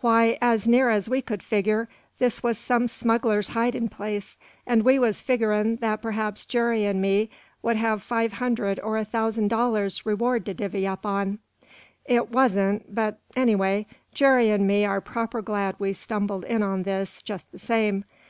"Why, 0.00 0.38
as 0.40 0.66
near 0.66 0.88
as 0.88 1.06
we 1.06 1.20
could 1.20 1.42
figger, 1.42 1.86
this 2.18 2.42
was 2.42 2.56
some 2.56 2.88
smuggler's 2.88 3.48
hidin' 3.48 3.90
place, 3.90 4.38
and 4.66 4.82
we 4.84 4.98
was 4.98 5.20
figgerin' 5.20 5.76
that 5.82 6.00
perhaps 6.00 6.46
Jerry 6.46 6.86
and 6.86 7.02
me 7.02 7.28
would 7.62 7.76
have 7.76 8.02
five 8.02 8.32
'hundred 8.32 8.80
or 8.80 8.96
a 8.96 9.04
thousand 9.04 9.48
dollars' 9.48 10.06
reward 10.06 10.46
to 10.46 10.54
divvy 10.54 10.86
up 10.86 11.04
on. 11.04 11.40
It 12.06 12.30
wa'n't 12.30 12.94
but, 12.94 13.18
anyway, 13.36 13.86
Jerry 14.14 14.50
an' 14.50 14.66
me 14.66 14.86
are 14.86 15.02
proper 15.02 15.42
glad 15.42 15.76
we 15.78 15.92
stumbled 15.92 16.46
in 16.46 16.62
on 16.62 16.84
this, 16.84 17.20
just 17.20 17.52
the 17.52 17.58
same. 17.58 18.06